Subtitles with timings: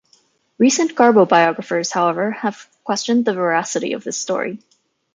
[0.57, 4.57] Recent Garbo biographers, however, have questioned the veracity of this story.